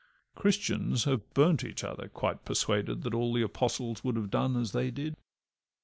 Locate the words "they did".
4.71-5.15